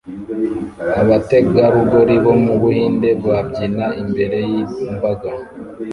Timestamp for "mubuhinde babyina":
2.43-3.85